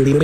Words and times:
Gilles 0.00 0.16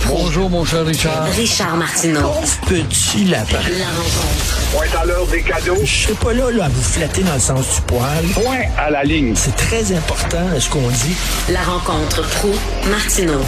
Proulx. 0.00 0.24
Bonjour, 0.24 0.50
mon 0.50 0.64
cher 0.64 0.84
Richard. 0.84 1.26
Richard 1.26 1.76
Martineau. 1.76 2.32
Petit 2.66 3.24
lapin. 3.26 3.60
La 3.78 3.86
rencontre. 3.86 4.72
Point 4.72 5.00
à 5.00 5.04
l'heure 5.04 5.26
des 5.28 5.42
cadeaux. 5.42 5.76
Je 5.84 5.86
serai 5.86 6.14
pas 6.14 6.32
là, 6.32 6.50
là 6.50 6.64
à 6.64 6.68
vous 6.68 6.82
flatter 6.82 7.22
dans 7.22 7.34
le 7.34 7.38
sens 7.38 7.76
du 7.76 7.82
poil. 7.82 8.24
Point 8.34 8.62
à 8.76 8.90
la 8.90 9.04
ligne. 9.04 9.36
C'est 9.36 9.54
très 9.54 9.92
important, 9.96 10.58
ce 10.58 10.68
qu'on 10.68 10.88
dit. 10.88 11.14
La 11.52 11.62
rencontre 11.62 12.28
pro 12.30 12.50
martineau 12.90 13.42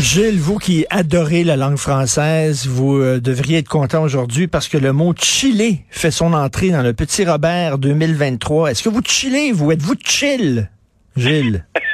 Gilles, 0.00 0.40
vous 0.40 0.58
qui 0.58 0.86
adorez 0.90 1.44
la 1.44 1.56
langue 1.56 1.78
française, 1.78 2.66
vous 2.66 2.96
euh, 2.96 3.20
devriez 3.20 3.58
être 3.58 3.68
content 3.68 4.02
aujourd'hui 4.02 4.48
parce 4.48 4.66
que 4.66 4.76
le 4.76 4.92
mot 4.92 5.14
chiller 5.16 5.84
fait 5.88 6.10
son 6.10 6.32
entrée 6.32 6.70
dans 6.70 6.82
le 6.82 6.94
Petit 6.94 7.24
Robert 7.24 7.78
2023. 7.78 8.72
Est-ce 8.72 8.82
que 8.82 8.88
vous 8.88 9.02
chillez, 9.06 9.52
vous? 9.52 9.70
Êtes-vous 9.70 9.94
chill, 10.04 10.68
Gilles? 11.16 11.64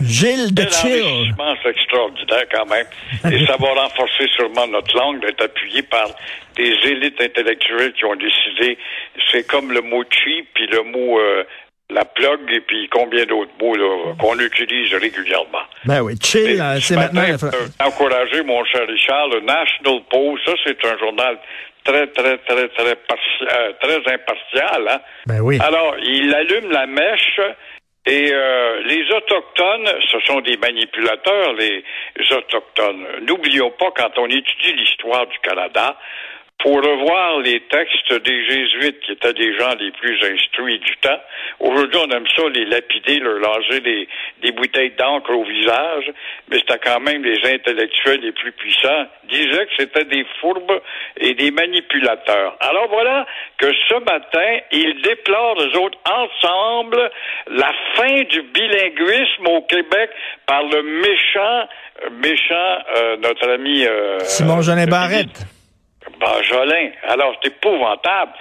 Gilles 0.00 0.54
de 0.54 0.62
C'est 0.62 0.86
un 0.86 0.90
chill. 0.90 1.34
c'est 1.62 1.70
extraordinaire 1.70 2.44
quand 2.52 2.66
même. 2.66 2.86
Et 3.32 3.46
ça 3.46 3.56
va 3.56 3.82
renforcer 3.82 4.26
sûrement 4.36 4.66
notre 4.66 4.96
langue 4.96 5.20
d'être 5.20 5.44
appuyé 5.44 5.82
par 5.82 6.08
des 6.56 6.72
élites 6.84 7.20
intellectuelles 7.20 7.92
qui 7.92 8.04
ont 8.04 8.16
décidé. 8.16 8.78
C'est 9.30 9.46
comme 9.46 9.72
le 9.72 9.80
mot 9.82 10.04
chi, 10.10 10.44
puis 10.54 10.66
le 10.66 10.82
mot 10.82 11.18
euh, 11.18 11.44
la 11.90 12.04
plug, 12.04 12.40
et 12.52 12.60
puis 12.60 12.88
combien 12.90 13.24
d'autres 13.26 13.50
mots 13.60 13.74
qu'on 14.18 14.38
utilise 14.38 14.94
régulièrement. 14.94 15.62
Ben 15.84 16.00
oui, 16.00 16.14
chill, 16.22 16.62
c'est 16.80 16.96
maintenant... 16.96 17.22
euh, 17.22 17.84
encourager 17.84 18.42
mon 18.42 18.64
cher 18.64 18.86
Richard, 18.86 19.28
le 19.28 19.40
National 19.40 20.00
Post, 20.10 20.44
ça 20.46 20.52
c'est 20.64 20.84
un 20.84 20.98
journal 20.98 21.38
très, 21.84 22.06
très, 22.08 22.38
très, 22.38 22.68
très, 22.68 22.92
euh, 22.92 23.72
très 23.80 24.14
impartial. 24.14 24.88
Hein? 24.88 25.00
Ben 25.26 25.40
oui. 25.40 25.58
Alors, 25.60 25.96
il 26.02 26.34
allume 26.34 26.70
la 26.70 26.86
mèche 26.86 27.40
et 28.06 28.30
euh, 28.32 28.80
les 28.84 29.02
Autochtones, 29.12 29.88
ce 30.10 30.20
sont 30.20 30.40
des 30.40 30.56
manipulateurs, 30.56 31.52
les 31.52 31.84
Autochtones. 32.30 33.06
N'oublions 33.26 33.70
pas, 33.72 33.90
quand 33.94 34.18
on 34.18 34.26
étudie 34.26 34.72
l'histoire 34.72 35.26
du 35.26 35.38
Canada, 35.40 35.98
pour 36.62 36.76
revoir 36.76 37.40
les 37.40 37.60
textes 37.60 38.12
des 38.22 38.44
Jésuites, 38.44 39.00
qui 39.00 39.12
étaient 39.12 39.32
des 39.32 39.56
gens 39.58 39.74
les 39.80 39.90
plus 39.92 40.18
instruits 40.22 40.78
du 40.78 40.96
temps. 40.98 41.20
Aujourd'hui, 41.58 42.00
on 42.06 42.10
aime 42.10 42.26
ça, 42.36 42.42
les 42.54 42.66
lapider, 42.66 43.18
leur 43.18 43.38
lancer 43.38 43.80
des, 43.80 44.06
des 44.42 44.52
bouteilles 44.52 44.92
d'encre 44.98 45.30
au 45.30 45.44
visage, 45.44 46.04
mais 46.48 46.58
c'était 46.58 46.78
quand 46.78 47.00
même 47.00 47.24
les 47.24 47.38
intellectuels 47.50 48.20
les 48.20 48.32
plus 48.32 48.52
puissants, 48.52 49.06
disaient 49.24 49.66
que 49.66 49.72
c'était 49.78 50.04
des 50.04 50.26
fourbes 50.40 50.80
et 51.16 51.34
des 51.34 51.50
manipulateurs. 51.50 52.56
Alors 52.60 52.88
voilà 52.88 53.26
que 53.56 53.72
ce 53.88 53.94
matin, 53.94 54.58
ils 54.70 55.00
déplorent, 55.02 55.60
eux 55.60 55.78
autres, 55.78 55.98
ensemble, 56.04 57.10
la 57.48 57.72
fin 57.96 58.22
du 58.24 58.42
bilinguisme 58.42 59.46
au 59.46 59.62
Québec 59.62 60.10
par 60.46 60.62
le 60.64 60.82
méchant, 60.82 61.68
euh, 62.04 62.10
méchant, 62.22 62.78
euh, 62.96 63.16
notre 63.16 63.48
ami... 63.48 63.86
euh, 63.86 64.18
Simon 64.20 64.60
Jolin 64.60 64.82
euh, 64.82 64.86
Barrette. 64.86 65.46
Benjolin. 66.20 66.90
Alors, 67.08 67.34
c'est 67.42 67.48
épouvantable. 67.48 68.32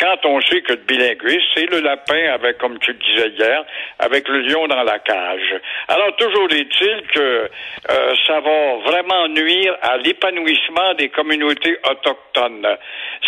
Quand 0.00 0.24
on 0.26 0.40
sait 0.42 0.62
que 0.62 0.74
le 0.74 0.82
bilinguisme, 0.86 1.42
c'est 1.54 1.66
le 1.66 1.80
lapin 1.80 2.32
avec, 2.32 2.58
comme 2.58 2.78
tu 2.78 2.92
le 2.92 2.98
disais 2.98 3.30
hier, 3.30 3.64
avec 3.98 4.28
le 4.28 4.42
lion 4.42 4.68
dans 4.68 4.84
la 4.84 5.00
cage. 5.00 5.60
Alors, 5.88 6.14
toujours 6.16 6.48
est-il 6.52 7.02
que 7.12 7.50
euh, 7.90 8.14
ça 8.24 8.38
va 8.38 8.76
vraiment 8.84 9.26
nuire 9.28 9.76
à 9.82 9.96
l'épanouissement 9.96 10.94
des 10.94 11.08
communautés 11.08 11.76
autochtones. 11.90 12.76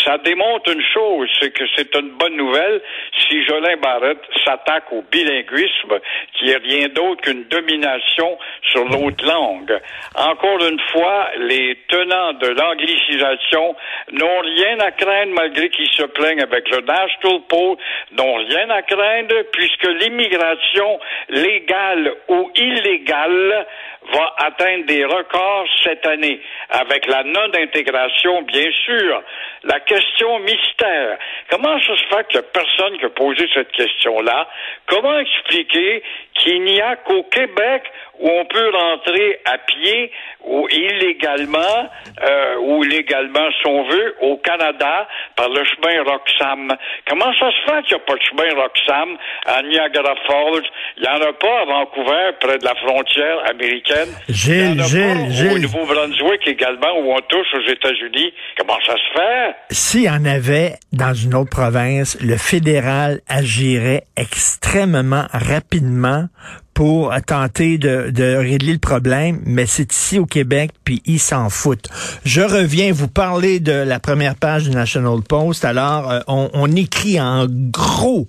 Ça 0.04 0.18
démontre 0.18 0.70
une 0.72 0.84
chose, 0.94 1.28
c'est 1.40 1.50
que 1.50 1.64
c'est 1.74 1.92
une 1.96 2.10
bonne 2.10 2.36
nouvelle 2.36 2.80
si 3.18 3.44
Jolin 3.46 3.76
Barrette 3.78 4.22
s'attaque 4.44 4.92
au 4.92 5.02
bilinguisme, 5.10 5.98
qui 6.34 6.50
est 6.50 6.58
rien 6.58 6.88
d'autre 6.88 7.22
qu'une 7.22 7.44
domination 7.48 8.38
sur 8.70 8.84
l'autre 8.84 9.26
langue. 9.26 9.76
Encore 10.14 10.64
une 10.64 10.80
fois, 10.92 11.30
les 11.36 11.76
tenants 11.88 12.34
de 12.34 12.48
l'anglicisation 12.48 13.74
n'ont 14.12 14.40
rien 14.40 14.78
à 14.78 14.92
craindre 14.92 15.32
malgré 15.34 15.68
qu'ils 15.70 15.90
se 15.90 16.04
plaignent 16.04 16.42
avec 16.42 16.59
National 16.68 17.40
Post, 17.48 17.80
n'ont 18.12 18.34
rien 18.36 18.70
à 18.70 18.82
craindre 18.82 19.42
puisque 19.52 19.86
l'immigration 19.86 21.00
légale 21.28 22.14
ou 22.28 22.50
illégale 22.54 23.66
va 24.12 24.34
atteindre 24.38 24.86
des 24.86 25.04
records 25.04 25.66
cette 25.84 26.04
année 26.06 26.40
avec 26.70 27.06
la 27.06 27.22
non-intégration, 27.22 28.42
bien 28.42 28.70
sûr. 28.84 29.22
La 29.64 29.80
question 29.80 30.38
mystère. 30.40 31.18
Comment 31.50 31.78
ça 31.80 31.96
se 31.96 32.16
fait 32.16 32.26
qu'il 32.28 32.40
n'y 32.40 32.46
a 32.46 32.48
personne 32.50 32.98
qui 32.98 33.04
a 33.04 33.10
posé 33.10 33.46
cette 33.52 33.70
question-là? 33.72 34.48
Comment 34.86 35.18
expliquer 35.18 36.02
qu'il 36.34 36.62
n'y 36.62 36.80
a 36.80 36.96
qu'au 36.96 37.24
Québec 37.24 37.82
où 38.18 38.28
on 38.28 38.44
peut 38.46 38.70
rentrer 38.70 39.40
à 39.44 39.58
pied 39.58 40.10
ou 40.44 40.66
illégalement 40.70 41.90
euh, 42.22 42.56
ou 42.60 42.82
légalement 42.82 43.50
si 43.60 43.66
on 43.66 43.82
veut 43.84 44.16
au 44.20 44.36
Canada 44.38 45.08
par 45.36 45.50
le 45.50 45.62
chemin 45.64 46.02
Roxham? 46.04 46.74
Comment 47.06 47.32
ça 47.34 47.50
se 47.50 47.70
fait 47.70 47.82
qu'il 47.82 47.96
n'y 47.96 48.02
a 48.02 48.06
pas 48.06 48.14
de 48.14 48.22
chemin 48.22 48.62
Roxham 48.62 49.18
à 49.44 49.62
Niagara 49.62 50.14
Falls? 50.26 50.64
Il 50.96 51.02
n'y 51.02 51.08
en 51.08 51.20
a 51.20 51.32
pas 51.34 51.60
à 51.60 51.64
Vancouver, 51.66 52.30
près 52.40 52.58
de 52.58 52.64
la 52.64 52.74
frontière 52.76 53.50
américaine. 53.50 53.89
Gilles, 54.28 54.54
Il 54.54 54.76
y 54.76 54.80
en 54.80 54.84
a 54.84 54.86
Gilles, 54.86 55.00
pas 55.00 55.22
Au 55.22 55.30
Gilles. 55.30 55.62
Nouveau-Brunswick 55.62 56.46
également, 56.46 56.98
où 57.02 57.12
on 57.12 57.20
touche 57.28 57.46
aux 57.54 57.70
États-Unis. 57.70 58.32
Comment 58.58 58.78
ça 58.86 58.92
se 58.94 59.18
fait? 59.18 59.54
S'il 59.70 60.02
y 60.02 60.10
en 60.10 60.24
avait 60.24 60.74
dans 60.92 61.14
une 61.14 61.34
autre 61.34 61.50
province, 61.50 62.16
le 62.20 62.36
fédéral 62.36 63.20
agirait 63.28 64.04
extrêmement 64.16 65.26
rapidement 65.32 66.28
pour 66.74 67.12
tenter 67.26 67.76
de, 67.76 68.10
de 68.10 68.36
régler 68.36 68.72
le 68.72 68.78
problème, 68.78 69.40
mais 69.44 69.66
c'est 69.66 69.92
ici 69.92 70.18
au 70.18 70.24
Québec, 70.24 70.70
puis 70.84 71.02
ils 71.04 71.18
s'en 71.18 71.50
foutent. 71.50 71.88
Je 72.24 72.40
reviens 72.40 72.90
vous 72.92 73.08
parler 73.08 73.60
de 73.60 73.72
la 73.72 74.00
première 74.00 74.34
page 74.34 74.62
du 74.64 74.70
National 74.70 75.20
Post. 75.28 75.66
Alors, 75.66 76.10
euh, 76.10 76.20
on, 76.26 76.48
on 76.54 76.74
écrit 76.74 77.20
en 77.20 77.46
gros, 77.50 78.28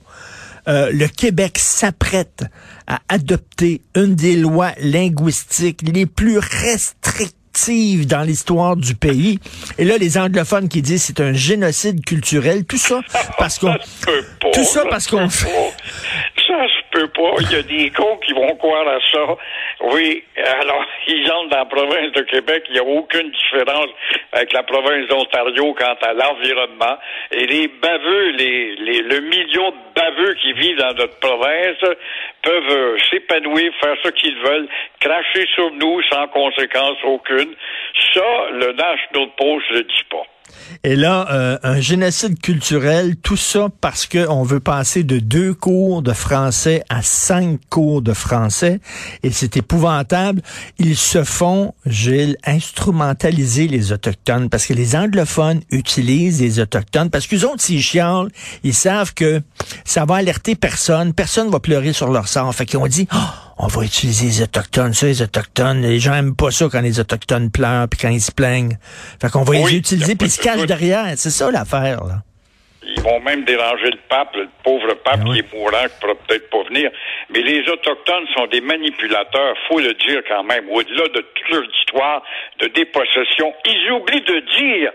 euh, 0.67 0.91
le 0.91 1.07
Québec 1.07 1.57
s'apprête 1.57 2.43
à 2.87 2.99
adopter 3.09 3.81
une 3.95 4.15
des 4.15 4.35
lois 4.35 4.71
linguistiques 4.79 5.81
les 5.83 6.05
plus 6.05 6.37
restrictives 6.37 8.07
dans 8.07 8.21
l'histoire 8.21 8.75
du 8.75 8.95
pays. 8.95 9.39
Et 9.77 9.85
là, 9.85 9.97
les 9.97 10.17
anglophones 10.17 10.69
qui 10.69 10.81
disent 10.81 11.03
c'est 11.03 11.19
un 11.19 11.33
génocide 11.33 12.03
culturel, 12.05 12.65
tout 12.65 12.77
ça 12.77 13.01
parce 13.37 13.59
qu'on, 13.59 13.75
tout 14.53 14.63
ça 14.63 14.83
parce 14.89 15.07
qu'on 15.07 15.29
fait. 15.29 15.73
Il 17.39 17.51
y 17.51 17.55
a 17.55 17.61
des 17.63 17.89
cons 17.91 18.17
qui 18.17 18.33
vont 18.33 18.55
croire 18.55 18.87
à 18.87 18.99
ça. 19.11 19.37
Oui, 19.81 20.23
alors, 20.37 20.85
ils 21.07 21.31
entrent 21.31 21.49
dans 21.49 21.57
la 21.57 21.65
province 21.65 22.11
de 22.13 22.21
Québec. 22.21 22.63
Il 22.69 22.73
n'y 22.73 22.79
a 22.79 22.83
aucune 22.83 23.31
différence 23.31 23.89
avec 24.31 24.53
la 24.53 24.63
province 24.63 25.07
d'Ontario 25.07 25.73
quant 25.73 25.95
à 26.01 26.13
l'environnement. 26.13 26.97
Et 27.31 27.45
les 27.47 27.67
baveux, 27.67 28.29
les, 28.31 28.75
les, 28.75 29.01
le 29.01 29.21
million 29.21 29.71
de 29.71 29.93
baveux 29.95 30.33
qui 30.35 30.53
vivent 30.53 30.77
dans 30.77 30.93
notre 30.93 31.19
province 31.19 31.79
peuvent 32.43 32.71
euh, 32.71 32.97
s'épanouir, 33.09 33.71
faire 33.79 33.95
ce 34.03 34.09
qu'ils 34.09 34.37
veulent, 34.39 34.67
cracher 34.99 35.45
sur 35.55 35.71
nous 35.71 36.01
sans 36.03 36.27
conséquence 36.27 36.97
aucune. 37.03 37.55
Ça, 38.13 38.49
le 38.51 38.73
National 38.73 39.29
Post 39.37 39.71
ne 39.71 39.77
le 39.77 39.83
dit 39.83 40.05
pas. 40.09 40.23
Et 40.83 40.95
là, 40.95 41.27
euh, 41.31 41.57
un 41.63 41.79
génocide 41.79 42.39
culturel, 42.39 43.15
tout 43.17 43.37
ça 43.37 43.67
parce 43.81 44.07
qu'on 44.07 44.43
veut 44.43 44.59
passer 44.59 45.03
de 45.03 45.19
deux 45.19 45.53
cours 45.53 46.01
de 46.01 46.13
français 46.13 46.83
à 46.89 47.01
cinq 47.01 47.59
cours 47.69 48.01
de 48.01 48.13
français. 48.13 48.79
Et 49.23 49.31
c'est 49.31 49.57
épouvantable. 49.57 50.41
Ils 50.79 50.97
se 50.97 51.23
font, 51.23 51.73
Gilles, 51.85 52.37
instrumentaliser 52.45 53.67
les 53.67 53.91
Autochtones 53.91 54.49
parce 54.49 54.65
que 54.65 54.73
les 54.73 54.95
anglophones 54.95 55.61
utilisent 55.71 56.41
les 56.41 56.59
Autochtones 56.59 57.09
parce 57.09 57.27
qu'ils 57.27 57.45
ont 57.45 57.55
s'ils 57.57 57.81
chialent, 57.81 58.29
ils 58.63 58.73
savent 58.73 59.13
que 59.13 59.41
ça 59.85 60.05
va 60.05 60.15
alerter 60.15 60.55
personne. 60.55 61.13
Personne 61.13 61.49
va 61.49 61.59
pleurer 61.59 61.93
sur 61.93 62.11
leur 62.11 62.27
sort. 62.27 62.53
Fait 62.55 62.65
qu'ils 62.65 62.79
ont 62.79 62.87
dit, 62.87 63.07
oh, 63.13 63.50
on 63.63 63.67
va 63.67 63.83
utiliser 63.83 64.25
les 64.25 64.41
Autochtones. 64.43 64.93
Ça, 64.93 65.05
les 65.05 65.21
Autochtones, 65.21 65.81
les 65.81 65.99
gens 65.99 66.15
aiment 66.15 66.35
pas 66.35 66.51
ça 66.51 66.65
quand 66.71 66.81
les 66.81 66.99
Autochtones 66.99 67.51
pleurent 67.51 67.87
puis 67.89 67.99
quand 67.99 68.09
ils 68.09 68.19
se 68.21 68.31
plaignent. 68.31 68.77
Fait 69.21 69.29
qu'on 69.31 69.43
va 69.43 69.51
Oui, 69.53 69.71
les 69.71 69.77
utiliser 69.77 70.15
puis 70.15 70.27
ils 70.27 70.31
se 70.31 70.41
cachent 70.41 70.57
doute. 70.57 70.67
derrière. 70.67 71.05
C'est 71.15 71.29
ça 71.29 71.49
l'affaire, 71.51 72.03
là. 72.03 72.23
Ils 72.83 73.01
vont 73.03 73.19
même 73.21 73.45
déranger 73.45 73.91
le 73.91 73.99
pape, 74.09 74.35
le 74.35 74.49
pauvre 74.63 74.87
pape 75.05 75.19
Ah 75.21 75.23
oui. 75.29 75.33
qui 75.33 75.39
est 75.39 75.53
mourant, 75.57 75.85
qui 75.87 75.99
pourra 76.01 76.15
peut-être 76.27 76.49
pas 76.49 76.63
venir. 76.63 76.89
Mais 77.29 77.41
les 77.41 77.61
Autochtones 77.69 78.25
sont 78.35 78.47
des 78.47 78.59
manipulateurs, 78.61 79.55
faut 79.69 79.79
le 79.79 79.93
dire 79.93 80.21
quand 80.27 80.43
même. 80.43 80.67
Au-delà 80.69 81.03
de 81.09 81.21
toute 81.21 81.49
leur 81.51 81.63
histoire 81.79 82.23
de 82.59 82.67
dépossession, 82.67 83.53
ils 83.65 83.91
oublient 83.91 84.21
de 84.25 84.39
dire, 84.57 84.91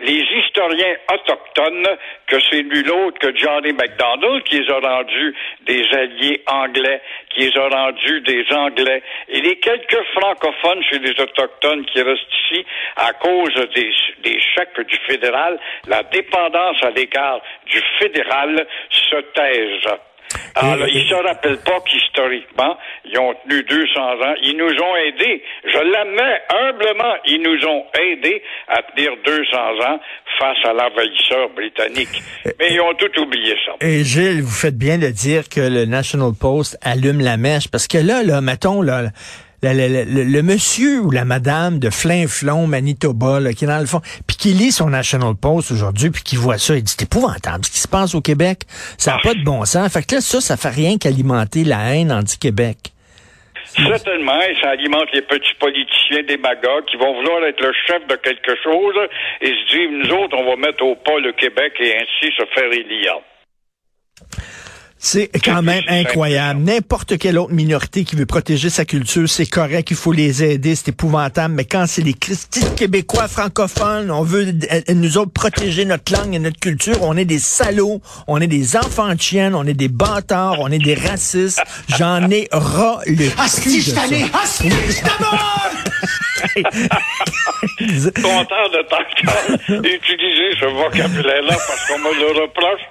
les 0.00 0.22
historiens 0.22 0.96
autochtones, 1.12 1.88
que 2.26 2.36
c'est 2.50 2.62
nul 2.62 2.90
autre 2.90 3.18
que 3.18 3.36
Johnny 3.36 3.72
MacDonald 3.72 4.42
qui 4.44 4.60
les 4.60 4.70
a 4.70 4.78
rendus 4.78 5.34
des 5.66 5.84
alliés 5.92 6.42
anglais, 6.46 7.00
qui 7.30 7.40
les 7.40 7.58
a 7.58 7.68
rendus 7.68 8.20
des 8.22 8.44
Anglais. 8.50 9.02
Et 9.28 9.40
les 9.40 9.56
quelques 9.58 10.02
francophones 10.14 10.82
chez 10.84 10.98
les 10.98 11.20
Autochtones 11.20 11.84
qui 11.86 12.02
restent 12.02 12.34
ici, 12.50 12.64
à 12.96 13.12
cause 13.12 13.54
des, 13.74 13.90
des 14.22 14.40
chèques 14.40 14.80
du 14.86 14.96
fédéral, 15.06 15.58
la 15.86 16.02
dépendance 16.04 16.82
à 16.82 16.90
l'égard 16.90 17.40
du 17.66 17.80
fédéral 17.98 18.66
se 18.90 19.16
taise. 19.34 19.98
Alors, 20.54 20.76
là, 20.76 20.86
ils 20.88 21.08
se 21.08 21.14
rappellent 21.14 21.62
pas 21.64 21.80
qu'historiquement, 21.80 22.76
ils 23.04 23.18
ont 23.18 23.34
tenu 23.44 23.62
200 23.62 24.00
ans. 24.00 24.34
Ils 24.42 24.56
nous 24.56 24.70
ont 24.70 24.96
aidés. 24.96 25.42
Je 25.64 25.78
l'admets 25.78 26.40
humblement. 26.50 27.14
Ils 27.26 27.42
nous 27.42 27.66
ont 27.66 27.84
aidés 27.98 28.42
à 28.68 28.82
tenir 28.82 29.12
200 29.24 29.56
ans 29.86 30.00
face 30.38 30.58
à 30.64 30.72
l'envahisseur 30.72 31.48
britannique. 31.50 32.22
Mais 32.58 32.72
ils 32.72 32.80
ont 32.80 32.94
tout 32.94 33.20
oublié 33.20 33.54
ça. 33.64 33.72
Et 33.80 34.04
Gilles, 34.04 34.42
vous 34.42 34.50
faites 34.50 34.76
bien 34.76 34.98
de 34.98 35.08
dire 35.08 35.48
que 35.48 35.60
le 35.60 35.84
National 35.84 36.32
Post 36.38 36.78
allume 36.82 37.20
la 37.20 37.36
mèche, 37.36 37.68
parce 37.68 37.86
que 37.86 37.98
là, 37.98 38.22
là, 38.22 38.40
mettons, 38.40 38.82
là, 38.82 39.04
le, 39.62 39.72
le- 39.72 40.04
le- 40.04 40.24
le 40.24 40.42
monsieur 40.42 41.00
ou 41.00 41.10
la 41.10 41.24
madame 41.24 41.78
de 41.78 41.90
Flinflon, 41.90 42.66
Manitoba, 42.66 43.40
là, 43.40 43.52
qui 43.52 43.64
est 43.64 43.68
dans 43.68 43.78
le 43.80 43.86
fond, 43.86 44.00
puis 44.26 44.36
qui 44.36 44.48
lit 44.50 44.70
son 44.72 44.90
National 44.90 45.34
Post 45.34 45.72
aujourd'hui, 45.72 46.10
puis 46.10 46.22
qui 46.22 46.36
voit 46.36 46.58
ça, 46.58 46.76
il 46.76 46.82
dit, 46.82 46.94
c'est 46.96 47.04
épouvantable 47.04 47.64
ce 47.64 47.70
qui 47.70 47.78
se 47.80 47.88
passe 47.88 48.14
au 48.14 48.20
Québec. 48.20 48.60
Ça 48.96 49.12
n'a 49.14 49.18
pas 49.18 49.34
de 49.34 49.42
bon 49.42 49.64
sens. 49.64 49.92
Fait 49.92 50.06
que 50.06 50.14
là, 50.16 50.20
ça, 50.20 50.40
ça 50.40 50.56
fait 50.56 50.68
rien 50.70 50.96
qu'alimenter 50.98 51.64
la 51.64 51.94
haine 51.94 52.12
anti-Québec. 52.12 52.76
Certainement, 53.76 54.40
et 54.42 54.54
ça 54.62 54.70
alimente 54.70 55.08
les 55.12 55.22
petits 55.22 55.54
politiciens 55.60 56.22
démagogues 56.26 56.86
qui 56.90 56.96
vont 56.96 57.14
vouloir 57.14 57.44
être 57.44 57.60
le 57.60 57.72
chef 57.86 58.06
de 58.08 58.16
quelque 58.16 58.54
chose 58.64 58.94
et 59.42 59.46
se 59.46 59.76
dire, 59.76 59.90
nous 59.92 60.10
autres, 60.24 60.36
on 60.38 60.48
va 60.48 60.56
mettre 60.56 60.82
au 60.84 60.96
pas 60.96 61.18
le 61.20 61.32
Québec 61.32 61.74
et 61.80 61.94
ainsi 61.96 62.32
se 62.36 62.44
faire 62.54 62.72
élire. 62.72 63.18
C'est 64.98 65.30
quand 65.44 65.62
même 65.62 65.84
incroyable. 65.88 66.60
N'importe 66.60 67.18
quelle 67.18 67.38
autre 67.38 67.52
minorité 67.52 68.04
qui 68.04 68.16
veut 68.16 68.26
protéger 68.26 68.68
sa 68.68 68.84
culture, 68.84 69.28
c'est 69.28 69.46
correct, 69.46 69.90
il 69.90 69.96
faut 69.96 70.12
les 70.12 70.42
aider, 70.42 70.74
c'est 70.74 70.88
épouvantable. 70.88 71.54
Mais 71.54 71.64
quand 71.64 71.86
c'est 71.86 72.02
les 72.02 72.14
Christiques 72.14 72.74
québécois 72.74 73.28
francophones, 73.28 74.10
on 74.10 74.22
veut 74.22 74.46
euh, 74.72 74.80
nous 74.94 75.16
autres 75.16 75.32
protéger 75.32 75.84
notre 75.84 76.12
langue 76.12 76.34
et 76.34 76.38
notre 76.38 76.58
culture, 76.58 77.02
on 77.02 77.16
est 77.16 77.24
des 77.24 77.38
salauds, 77.38 78.00
on 78.26 78.40
est 78.40 78.48
des 78.48 78.76
enfants 78.76 79.14
de 79.14 79.20
chiennes, 79.20 79.54
on 79.54 79.64
est 79.64 79.74
des 79.74 79.88
bâtards, 79.88 80.56
on 80.60 80.68
est 80.68 80.78
des 80.78 80.94
racistes. 80.94 81.62
J'en 81.96 82.28
ai 82.30 82.48
ras 82.50 83.00
le 83.06 83.28
cul 83.62 83.78
de 83.78 83.82
ça. 83.82 84.02
content 88.22 88.68
de 88.72 88.82
t'entendre 88.88 89.86
utiliser 89.86 90.56
ce 90.60 90.66
vocabulaire-là 90.66 91.56
parce 91.56 91.86
qu'on 91.86 91.98
me 91.98 92.14
le 92.14 92.42
reproche 92.42 92.82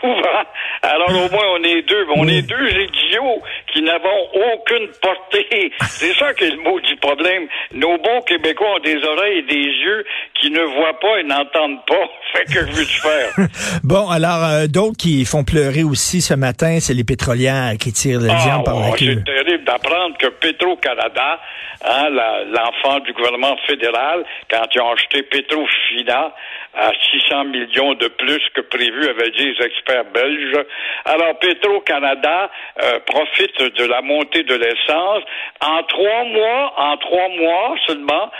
souvent. 0.00 0.42
Alors 0.82 1.10
au 1.10 1.30
moins 1.30 1.46
on 1.58 1.62
est 1.62 1.82
deux, 1.82 2.06
on 2.14 2.28
est 2.28 2.42
deux 2.42 2.68
idiots 2.70 3.42
qui 3.72 3.82
n'avons 3.82 4.28
aucune 4.54 4.88
portée. 5.00 5.72
C'est 5.88 6.14
ça 6.14 6.32
qui 6.34 6.44
est 6.44 6.50
le 6.50 6.62
mot 6.62 6.78
du 6.80 6.96
problème. 6.96 7.46
Nos 7.72 7.98
bons 7.98 8.20
Québécois 8.22 8.76
ont 8.76 8.80
des 8.80 8.96
oreilles 9.04 9.38
et 9.38 9.42
des 9.42 9.54
yeux 9.54 10.04
qui 10.40 10.50
ne 10.50 10.62
voient 10.62 10.98
pas 11.00 11.20
et 11.20 11.24
n'entendent 11.24 11.84
pas. 11.86 11.94
Fait 12.32 12.44
que 12.44 12.60
veux-tu 12.70 13.00
faire? 13.00 13.32
Bon, 13.84 14.08
alors, 14.08 14.44
euh, 14.44 14.66
d'autres 14.66 14.96
qui 14.98 15.24
font 15.24 15.44
pleurer 15.44 15.84
aussi 15.84 16.20
ce 16.20 16.34
matin, 16.34 16.78
c'est 16.80 16.94
les 16.94 17.04
pétrolières 17.04 17.74
qui 17.78 17.92
tirent 17.92 18.20
le 18.20 18.26
diable 18.26 18.64
par 18.64 18.80
la 18.80 18.88
oh, 18.90 18.92
queue. 18.92 19.14
c'est 19.14 19.24
terrible 19.24 19.64
d'apprendre 19.64 20.16
que 20.18 20.26
Petro-Canada, 20.26 21.40
hein, 21.84 22.08
l'enfant 22.10 22.98
du 23.00 23.12
gouvernement 23.12 23.56
fédéral, 23.66 24.24
quand 24.50 24.62
ils 24.74 24.80
ont 24.80 24.92
acheté 24.92 25.22
Petro-Fina 25.22 26.34
à 26.76 26.92
600 27.10 27.44
millions 27.44 27.94
de 27.94 28.08
plus 28.08 28.42
que 28.54 28.60
prévu, 28.60 29.08
avaient 29.08 29.30
dit 29.30 29.52
les 29.52 29.66
experts 29.66 30.04
belges. 30.12 30.64
Alors, 31.06 31.38
Petro-Canada 31.38 32.50
euh, 32.82 32.98
profite 33.06 33.58
de 33.76 33.86
la 33.86 34.02
montée 34.02 34.42
de 34.42 34.54
l'essence. 34.54 35.22
En 35.60 35.82
trois 35.84 36.24
mois, 36.24 36.72
en 36.76 36.96
trois 36.98 37.28
mois 37.28 37.74
seulement, 37.86 38.30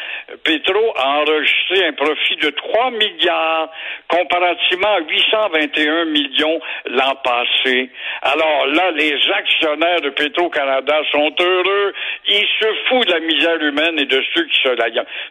Petro 0.45 0.95
a 0.97 1.21
enregistré 1.21 1.87
un 1.87 1.93
profit 1.93 2.37
de 2.37 2.51
3 2.51 2.91
milliards 2.91 3.71
comparativement 4.09 4.95
à 4.95 5.01
821 5.01 6.05
millions 6.07 6.61
l'an 6.87 7.15
passé. 7.25 7.91
Alors 8.23 8.67
là, 8.67 8.91
les 8.93 9.17
actionnaires 9.33 10.01
de 10.01 10.11
Petro-Canada 10.11 11.01
sont 11.13 11.33
heureux. 11.41 11.95
Ils 12.29 12.47
se 12.61 12.67
foutent 12.89 13.07
de 13.07 13.13
la 13.13 13.21
misère 13.21 13.61
humaine 13.61 13.99
et 13.99 14.05
de 14.05 14.23
ceux 14.35 14.45
qui 14.45 14.61
se, 14.63 14.77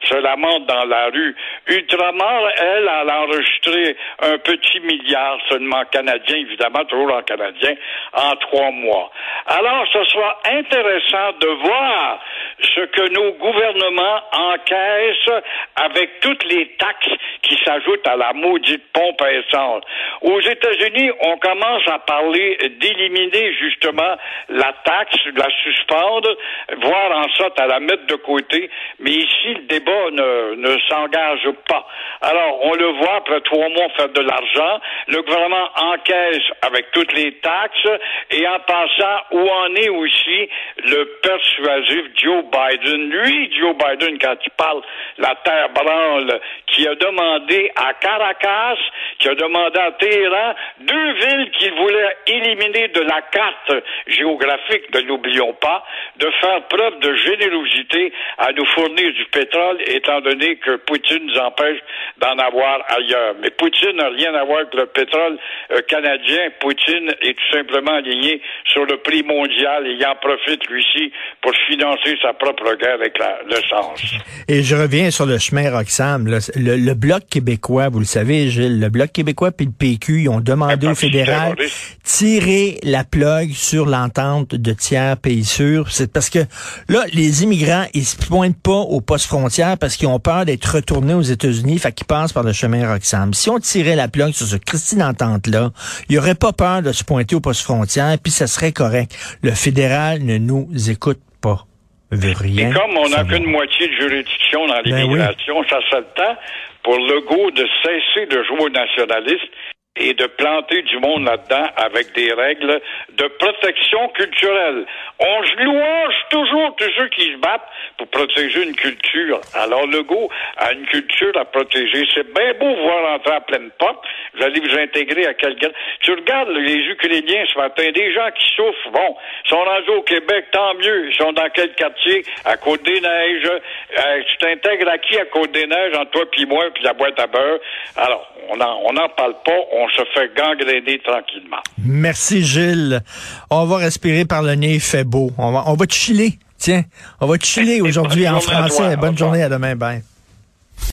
se 0.07 0.15
lamentent 0.15 0.65
dans 0.67 0.85
la 0.85 1.07
rue. 1.07 1.35
Ultramar, 1.67 2.49
elle, 2.57 2.87
elle 3.01 3.09
a 3.09 3.21
enregistré 3.21 3.97
un 4.21 4.37
petit 4.37 4.79
milliard 4.79 5.37
seulement 5.49 5.83
canadien, 5.91 6.37
évidemment, 6.37 6.85
toujours 6.85 7.13
en 7.13 7.21
canadien, 7.21 7.73
en 8.13 8.35
trois 8.37 8.71
mois. 8.71 9.11
Alors, 9.47 9.85
ce 9.91 10.03
sera 10.05 10.39
intéressant 10.45 11.31
de 11.39 11.47
voir 11.47 12.19
ce 12.61 12.81
que 12.81 13.09
nos 13.09 13.31
gouvernements 13.33 14.21
encaissent 14.31 15.43
avec 15.75 16.19
toutes 16.21 16.43
les 16.45 16.67
taxes 16.77 17.09
qui 17.45 17.57
s'ajoutent 17.63 18.07
à 18.07 18.15
la 18.15 18.33
maudite 18.33 18.83
pompe 18.91 19.21
à 19.21 19.31
essence. 19.31 19.83
Aux 20.21 20.41
États-Unis, 20.41 21.11
on 21.21 21.37
commence 21.37 21.87
à 21.87 21.99
parler 21.99 22.57
d'éliminer 22.79 23.53
justement 23.53 24.17
la 24.49 24.73
taxe, 24.83 25.23
de 25.25 25.39
la 25.39 25.49
suspendre, 25.63 26.35
voire 26.81 27.17
en 27.17 27.29
sorte 27.35 27.59
à 27.59 27.67
la 27.67 27.79
mettre 27.79 28.05
de 28.07 28.15
côté. 28.15 28.69
Mais 28.99 29.11
ici, 29.11 29.53
le 29.53 29.61
débat 29.67 30.11
ne, 30.11 30.55
ne 30.55 30.77
s'engage 30.89 31.47
pas. 31.69 31.87
Alors, 32.21 32.65
on 32.65 32.73
le 32.73 32.87
voit 32.87 33.15
après 33.17 33.41
trois 33.41 33.69
mois 33.69 33.89
faire 33.95 34.09
de 34.09 34.21
l'argent. 34.21 34.79
Le 35.07 35.21
gouvernement 35.21 35.69
encaisse 35.75 36.43
avec 36.61 36.91
toutes 36.91 37.13
les 37.13 37.33
taxes 37.35 37.89
et 38.31 38.47
en 38.47 38.59
passant 38.59 39.17
où 39.31 39.39
en 39.39 39.75
est 39.75 39.89
aussi 39.89 40.49
le 40.83 41.05
persuasif 41.21 42.05
Joe 42.15 42.43
Biden? 42.45 43.09
Lui, 43.09 43.51
Joe 43.59 43.75
Biden, 43.75 44.17
quand 44.19 44.35
il 44.43 44.51
parle 44.51 44.81
la 45.17 45.35
terre 45.43 45.69
branle, 45.69 46.39
qui 46.67 46.87
a 46.87 46.95
demandé 46.95 47.34
à 47.75 47.93
Caracas, 47.93 48.77
qui 49.19 49.29
a 49.29 49.35
demandé 49.35 49.79
à 49.79 49.91
Téhéran, 49.93 50.53
deux 50.81 51.13
villes 51.13 51.51
qu'il 51.57 51.73
voulait 51.73 52.15
éliminer 52.27 52.87
de 52.89 53.01
la 53.01 53.21
carte 53.31 53.83
géographique, 54.07 54.93
ne 54.93 55.01
l'oublions 55.01 55.53
pas, 55.53 55.83
de 56.17 56.27
faire 56.41 56.61
preuve 56.67 56.99
de 56.99 57.13
générosité 57.15 58.13
à 58.37 58.51
nous 58.53 58.65
fournir 58.67 59.11
du 59.13 59.25
pétrole, 59.31 59.77
étant 59.87 60.21
donné 60.21 60.55
que 60.57 60.77
Poutine 60.77 61.25
nous 61.25 61.37
empêche 61.39 61.79
d'en 62.19 62.37
avoir 62.37 62.79
ailleurs. 62.89 63.35
Mais 63.41 63.49
Poutine 63.51 63.97
n'a 63.97 64.09
rien 64.09 64.33
à 64.35 64.43
voir 64.43 64.59
avec 64.59 64.73
le 64.73 64.85
pétrole 64.87 65.37
euh, 65.71 65.81
canadien. 65.87 66.49
Poutine 66.59 67.09
est 67.21 67.33
tout 67.33 67.51
simplement 67.57 67.93
aligné 67.95 68.41
sur 68.65 68.85
le 68.85 68.97
prix 68.97 69.23
mondial 69.23 69.87
et 69.87 69.91
il 69.93 70.05
en 70.05 70.15
profite, 70.15 70.65
lui-ci, 70.69 71.11
pour 71.41 71.51
financer 71.67 72.17
sa 72.21 72.33
propre 72.33 72.73
guerre 72.75 72.95
avec 72.95 73.17
la- 73.17 73.39
l'essence. 73.47 74.01
Et 74.47 74.63
je 74.63 74.75
reviens 74.75 75.11
sur 75.11 75.25
le 75.25 75.37
chemin 75.37 75.69
Roxham. 75.71 76.27
là. 76.27 76.37
Le, 76.55 76.75
le 76.77 76.93
Bloc 76.93 77.23
québécois, 77.29 77.89
vous 77.89 77.99
le 77.99 78.05
savez, 78.05 78.49
Gilles, 78.49 78.79
le 78.79 78.89
Bloc 78.89 79.11
québécois 79.11 79.51
puis 79.51 79.65
le 79.65 79.71
PQ, 79.71 80.23
ils 80.23 80.29
ont 80.29 80.39
demandé 80.39 80.87
au 80.87 80.95
fédéral 80.95 81.55
tirer 82.03 82.79
la 82.83 83.03
plug 83.03 83.51
sur 83.51 83.85
l'entente 83.85 84.55
de 84.55 84.73
tiers 84.73 85.17
pays 85.17 85.43
sûrs. 85.43 85.91
C'est 85.91 86.11
parce 86.11 86.29
que 86.29 86.39
là, 86.87 87.03
les 87.13 87.43
immigrants, 87.43 87.85
ils 87.93 88.05
se 88.05 88.15
pointent 88.15 88.61
pas 88.61 88.71
aux 88.71 89.01
postes 89.01 89.27
frontières 89.27 89.77
parce 89.77 89.95
qu'ils 89.97 90.07
ont 90.07 90.19
peur 90.19 90.45
d'être 90.45 90.65
retournés 90.65 91.13
aux 91.13 91.21
États-Unis, 91.21 91.79
fait 91.79 91.91
qu'ils 91.91 92.07
passent 92.07 92.33
par 92.33 92.43
le 92.43 92.53
chemin 92.53 92.87
Roxham. 92.91 93.33
Si 93.33 93.49
on 93.49 93.59
tirait 93.59 93.95
la 93.95 94.07
plug 94.07 94.31
sur 94.33 94.45
ce 94.45 94.55
Christine 94.55 95.03
entente-là, 95.03 95.71
il 96.09 96.15
y 96.15 96.17
aurait 96.17 96.35
pas 96.35 96.53
peur 96.53 96.81
de 96.81 96.91
se 96.91 97.03
pointer 97.03 97.35
aux 97.35 97.41
postes 97.41 97.61
frontières, 97.61 98.17
puis 98.21 98.31
ça 98.31 98.47
serait 98.47 98.71
correct. 98.71 99.15
Le 99.41 99.51
fédéral 99.51 100.23
ne 100.23 100.37
nous 100.37 100.69
écoute 100.89 101.19
pas. 101.41 101.65
Rien 102.11 102.69
Et 102.69 102.73
comme 102.73 102.97
on 102.97 103.09
n'a 103.09 103.23
qu'une 103.23 103.49
moitié 103.49 103.87
de 103.87 103.93
juridiction 103.93 104.67
dans 104.67 104.81
Ben 104.83 104.95
l'immigration, 104.95 105.55
ça 105.69 105.79
serait 105.89 106.01
le 106.01 106.15
temps 106.15 106.39
pour 106.85 106.99
Legault 106.99 107.49
de 107.49 107.67
cesser 107.83 108.27
de 108.27 108.43
jouer 108.43 108.61
au 108.61 108.69
nationaliste 108.69 109.49
et 109.97 110.13
de 110.13 110.25
planter 110.25 110.81
du 110.83 110.99
monde 110.99 111.25
là-dedans 111.25 111.67
avec 111.77 112.13
des 112.13 112.33
règles 112.33 112.81
de 113.13 113.27
protection 113.39 114.07
culturelle. 114.09 114.85
On 115.19 115.41
louange 115.63 116.15
toujours 116.29 116.75
tous 116.75 116.91
ceux 116.97 117.07
qui 117.09 117.31
se 117.31 117.37
battent 117.37 117.69
pour 117.97 118.07
protéger 118.07 118.63
une 118.63 118.75
culture. 118.75 119.39
Alors 119.53 119.87
Legault 119.87 120.29
a 120.57 120.73
une 120.73 120.85
culture 120.87 121.31
à 121.37 121.45
protéger. 121.45 122.05
C'est 122.13 122.33
bien 122.33 122.53
beau 122.59 122.75
voir 122.75 123.13
entrer 123.13 123.35
à 123.35 123.41
pleine 123.41 123.71
porte. 123.79 124.03
Vous 124.33 124.43
allez 124.43 124.59
vous 124.59 124.77
intégrer 124.77 125.27
à 125.27 125.33
quelqu'un. 125.33 125.69
Tu 126.01 126.11
regardes 126.11 126.49
les 126.49 126.79
Ukrainiens 126.87 127.45
ce 127.53 127.57
matin, 127.57 127.89
des 127.91 128.13
gens 128.13 128.29
qui 128.31 128.55
souffrent. 128.55 128.91
Bon, 128.91 129.15
ils 129.45 129.49
sont 129.49 129.63
rendus 129.63 129.89
au 129.91 130.01
Québec, 130.01 130.45
tant 130.51 130.73
mieux. 130.75 131.09
Ils 131.09 131.15
sont 131.15 131.31
dans 131.31 131.49
quel 131.53 131.73
quartier? 131.73 132.23
À 132.43 132.57
Côte-des-Neiges. 132.57 133.45
Euh, 133.45 134.23
tu 134.27 134.37
t'intègres 134.37 134.89
à 134.89 134.97
qui 134.97 135.17
à 135.17 135.25
Côte-des-Neiges, 135.25 135.95
entre 135.95 136.11
toi 136.11 136.25
puis 136.31 136.45
moi, 136.45 136.65
puis 136.73 136.83
la 136.83 136.93
boîte 136.93 137.19
à 137.19 137.27
beurre? 137.27 137.59
Alors, 137.95 138.29
on 138.49 138.57
n'en 138.57 138.81
on 138.83 138.97
en 138.97 139.09
parle 139.09 139.35
pas. 139.45 139.59
Se 139.89 140.03
fait 140.13 140.31
gangréner 140.35 140.99
tranquillement. 141.03 141.61
Merci, 141.77 142.43
Gilles. 142.43 143.01
On 143.49 143.65
va 143.65 143.77
respirer 143.77 144.25
par 144.25 144.43
le 144.43 144.55
nez, 144.55 144.75
il 144.75 144.81
fait 144.81 145.03
beau. 145.03 145.31
On 145.37 145.51
va, 145.51 145.63
on 145.67 145.73
va 145.75 145.85
chiller. 145.89 146.39
Tiens, 146.57 146.83
on 147.19 147.27
va 147.27 147.37
chiller 147.37 147.81
aujourd'hui 147.81 148.27
en 148.27 148.39
français. 148.39 148.95
Bonne 148.97 149.17
journée, 149.17 149.43
à 149.43 149.49
demain. 149.49 149.75
Bye. 149.75 150.03